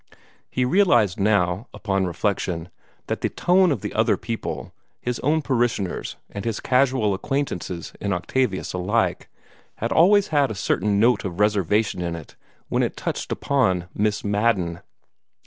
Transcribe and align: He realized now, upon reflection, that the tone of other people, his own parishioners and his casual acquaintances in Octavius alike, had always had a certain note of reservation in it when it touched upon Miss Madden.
He 0.49 0.65
realized 0.65 1.19
now, 1.19 1.67
upon 1.75 2.07
reflection, 2.07 2.69
that 3.05 3.21
the 3.21 3.29
tone 3.29 3.71
of 3.71 3.85
other 3.91 4.17
people, 4.17 4.73
his 4.99 5.19
own 5.19 5.43
parishioners 5.43 6.15
and 6.31 6.43
his 6.43 6.59
casual 6.59 7.13
acquaintances 7.13 7.93
in 8.01 8.11
Octavius 8.11 8.73
alike, 8.73 9.29
had 9.75 9.91
always 9.91 10.29
had 10.29 10.49
a 10.49 10.55
certain 10.55 10.99
note 10.99 11.23
of 11.23 11.39
reservation 11.39 12.01
in 12.01 12.15
it 12.15 12.35
when 12.67 12.81
it 12.81 12.97
touched 12.97 13.31
upon 13.31 13.89
Miss 13.93 14.23
Madden. 14.23 14.79